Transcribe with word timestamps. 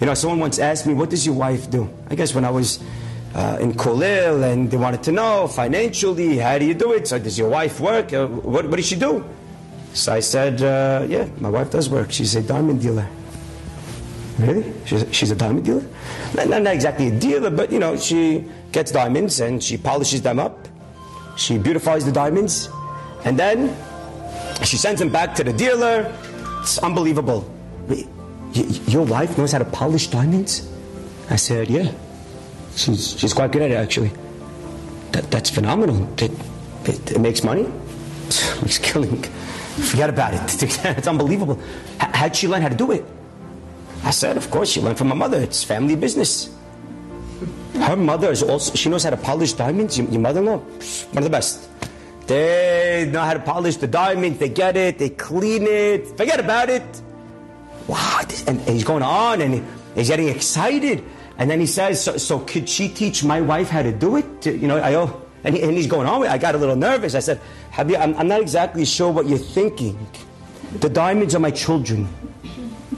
You 0.00 0.06
know, 0.06 0.14
someone 0.14 0.38
once 0.38 0.58
asked 0.60 0.86
me, 0.86 0.94
what 0.94 1.10
does 1.10 1.26
your 1.26 1.34
wife 1.34 1.70
do? 1.70 1.88
I 2.08 2.14
guess 2.14 2.32
when 2.32 2.44
I 2.44 2.50
was 2.50 2.78
uh, 3.34 3.58
in 3.60 3.72
Kollel 3.72 4.44
and 4.44 4.70
they 4.70 4.76
wanted 4.76 5.02
to 5.04 5.12
know 5.12 5.48
financially, 5.48 6.38
how 6.38 6.56
do 6.58 6.66
you 6.66 6.74
do 6.74 6.92
it? 6.92 7.08
So 7.08 7.18
does 7.18 7.36
your 7.36 7.48
wife 7.48 7.80
work? 7.80 8.12
Uh, 8.12 8.28
what, 8.28 8.68
what 8.68 8.76
does 8.76 8.86
she 8.86 8.94
do? 8.94 9.24
So 9.94 10.12
I 10.12 10.20
said, 10.20 10.62
uh, 10.62 11.04
yeah, 11.08 11.28
my 11.38 11.48
wife 11.48 11.70
does 11.70 11.88
work. 11.88 12.12
She's 12.12 12.36
a 12.36 12.42
diamond 12.42 12.80
dealer. 12.80 13.08
Really? 14.38 14.72
She's, 14.84 15.04
she's 15.10 15.30
a 15.32 15.36
diamond 15.36 15.64
dealer? 15.64 15.84
Not, 16.34 16.48
not 16.48 16.66
exactly 16.72 17.08
a 17.08 17.18
dealer, 17.18 17.50
but 17.50 17.72
you 17.72 17.80
know, 17.80 17.96
she 17.96 18.44
gets 18.70 18.92
diamonds 18.92 19.40
and 19.40 19.60
she 19.62 19.76
polishes 19.76 20.22
them 20.22 20.38
up. 20.38 20.68
She 21.36 21.58
beautifies 21.58 22.04
the 22.04 22.12
diamonds. 22.12 22.68
And 23.24 23.36
then 23.36 23.76
she 24.62 24.76
sends 24.76 25.00
them 25.00 25.08
back 25.08 25.34
to 25.34 25.44
the 25.44 25.52
dealer. 25.52 26.14
It's 26.60 26.78
unbelievable. 26.78 27.52
Your 28.52 29.04
wife 29.04 29.36
knows 29.38 29.52
how 29.52 29.58
to 29.58 29.64
polish 29.64 30.08
diamonds? 30.08 30.68
I 31.30 31.36
said, 31.36 31.68
yeah. 31.68 31.92
She's, 32.76 33.18
she's 33.18 33.34
quite 33.34 33.52
good 33.52 33.62
at 33.62 33.70
it, 33.70 33.74
actually. 33.74 34.10
That, 35.12 35.30
that's 35.30 35.50
phenomenal. 35.50 36.08
It, 36.22 36.32
it, 36.84 37.12
it 37.12 37.20
makes 37.20 37.42
money. 37.42 37.66
It's 38.62 38.78
killing. 38.78 39.22
Forget 39.22 40.10
about 40.10 40.34
it. 40.34 40.62
It's 40.98 41.06
unbelievable. 41.08 41.58
H- 42.00 42.10
how'd 42.12 42.36
she 42.36 42.48
learn 42.48 42.62
how 42.62 42.68
to 42.68 42.76
do 42.76 42.90
it? 42.92 43.04
I 44.04 44.10
said, 44.10 44.36
of 44.36 44.50
course, 44.50 44.68
she 44.70 44.80
learned 44.80 44.98
from 44.98 45.08
her 45.08 45.14
mother. 45.14 45.40
It's 45.40 45.64
family 45.64 45.96
business. 45.96 46.50
Her 47.74 47.96
mother 47.96 48.30
is 48.30 48.42
also, 48.42 48.74
she 48.74 48.88
knows 48.88 49.04
how 49.04 49.10
to 49.10 49.16
polish 49.16 49.52
diamonds. 49.52 49.98
Your, 49.98 50.08
your 50.08 50.20
mother-in-law, 50.20 50.58
one 50.58 51.18
of 51.18 51.24
the 51.24 51.30
best. 51.30 51.68
They 52.26 53.08
know 53.10 53.22
how 53.22 53.34
to 53.34 53.40
polish 53.40 53.76
the 53.76 53.86
diamonds. 53.86 54.38
They 54.38 54.48
get 54.50 54.76
it. 54.76 54.98
They 54.98 55.10
clean 55.10 55.66
it. 55.66 56.06
Forget 56.16 56.40
about 56.40 56.68
it. 56.68 56.84
Wow. 57.88 58.20
And, 58.46 58.60
he's 58.60 58.84
going 58.84 59.02
on 59.02 59.40
and 59.40 59.66
he's 59.94 60.08
getting 60.08 60.28
excited. 60.28 61.02
And 61.38 61.50
then 61.50 61.58
he 61.58 61.66
says, 61.66 62.02
so, 62.02 62.16
so 62.16 62.40
could 62.40 62.68
she 62.68 62.88
teach 62.88 63.24
my 63.24 63.40
wife 63.40 63.68
how 63.68 63.82
to 63.82 63.92
do 63.92 64.16
it? 64.16 64.46
You 64.46 64.68
know, 64.68 64.76
I, 64.76 64.94
oh, 64.94 65.22
and, 65.44 65.56
he, 65.56 65.62
and 65.62 65.72
he's 65.72 65.86
going 65.86 66.06
on. 66.06 66.26
I 66.26 66.38
got 66.38 66.54
a 66.54 66.58
little 66.58 66.76
nervous. 66.76 67.14
I 67.14 67.20
said, 67.20 67.40
Habib, 67.72 67.96
I'm, 67.96 68.14
I'm 68.16 68.28
not 68.28 68.40
exactly 68.40 68.84
sure 68.84 69.10
what 69.10 69.26
you're 69.26 69.38
thinking. 69.38 69.98
The 70.80 70.88
diamonds 70.88 71.34
are 71.34 71.38
my 71.38 71.50
children. 71.50 72.08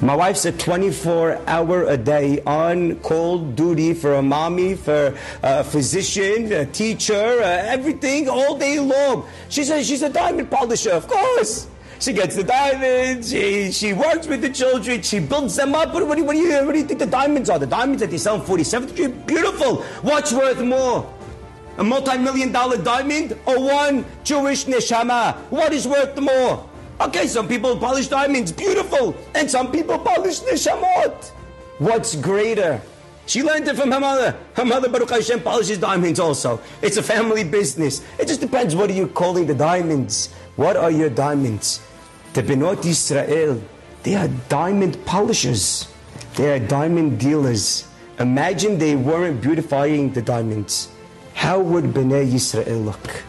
My 0.00 0.14
wife's 0.16 0.46
a 0.46 0.52
24 0.52 1.42
hour 1.46 1.84
a 1.84 1.96
day 1.96 2.40
on 2.46 2.96
call 3.00 3.38
duty 3.38 3.92
for 3.92 4.14
a 4.14 4.22
mommy, 4.22 4.74
for 4.74 5.14
a 5.42 5.62
physician, 5.62 6.50
a 6.52 6.64
teacher, 6.64 7.14
uh, 7.14 7.44
everything 7.44 8.26
all 8.26 8.56
day 8.56 8.80
long. 8.80 9.28
She's 9.50 9.68
a, 9.68 9.84
she's 9.84 10.00
a 10.00 10.08
diamond 10.08 10.50
polisher, 10.50 10.92
of 10.92 11.06
course. 11.06 11.68
She 12.00 12.14
gets 12.14 12.34
the 12.34 12.44
diamonds, 12.44 13.30
she, 13.30 13.70
she 13.70 13.92
works 13.92 14.26
with 14.26 14.40
the 14.40 14.48
children, 14.48 15.02
she 15.02 15.18
builds 15.18 15.54
them 15.54 15.74
up. 15.74 15.92
What, 15.92 16.06
what, 16.06 16.18
what, 16.18 16.32
do 16.32 16.38
you, 16.38 16.64
what 16.64 16.72
do 16.72 16.78
you 16.78 16.86
think 16.86 16.98
the 16.98 17.04
diamonds 17.04 17.50
are? 17.50 17.58
The 17.58 17.66
diamonds 17.66 18.00
that 18.00 18.10
they 18.10 18.16
sell 18.16 18.36
in 18.36 18.40
47th 18.40 18.88
Street? 18.88 19.26
Beautiful. 19.26 19.82
What's 20.00 20.32
worth 20.32 20.62
more? 20.62 21.14
A 21.76 21.84
multi-million 21.84 22.52
dollar 22.52 22.78
diamond 22.78 23.36
or 23.44 23.62
one 23.62 24.06
Jewish 24.24 24.64
neshama? 24.64 25.36
What 25.50 25.74
is 25.74 25.86
worth 25.86 26.18
more? 26.18 26.66
Okay, 27.02 27.26
some 27.26 27.46
people 27.46 27.76
polish 27.76 28.08
diamonds, 28.08 28.50
beautiful, 28.50 29.14
and 29.34 29.50
some 29.50 29.70
people 29.70 29.98
polish 29.98 30.40
neshamot. 30.40 31.28
What's 31.80 32.16
greater? 32.16 32.80
She 33.26 33.42
learned 33.42 33.68
it 33.68 33.76
from 33.76 33.92
her 33.92 34.00
mother. 34.00 34.38
Her 34.54 34.64
mother, 34.64 34.88
Baruch 34.88 35.10
Hashem, 35.10 35.42
polishes 35.42 35.76
diamonds 35.76 36.18
also. 36.18 36.62
It's 36.80 36.96
a 36.96 37.02
family 37.02 37.44
business. 37.44 38.02
It 38.18 38.26
just 38.26 38.40
depends 38.40 38.74
what 38.74 38.88
are 38.88 38.94
you 38.94 39.06
calling 39.06 39.46
the 39.46 39.54
diamonds. 39.54 40.32
What 40.56 40.76
are 40.76 40.90
your 40.90 41.10
diamonds? 41.10 41.80
The 42.32 42.44
Benot 42.44 42.86
Israel, 42.86 43.60
they 44.04 44.14
are 44.14 44.28
diamond 44.48 45.04
polishers. 45.04 45.88
They 46.36 46.52
are 46.52 46.60
diamond 46.60 47.18
dealers. 47.18 47.88
Imagine 48.20 48.78
they 48.78 48.94
weren't 48.94 49.40
beautifying 49.42 50.12
the 50.12 50.22
diamonds. 50.22 50.90
How 51.34 51.58
would 51.58 51.86
Bnei 51.86 52.32
Israel 52.32 52.78
look? 52.82 53.24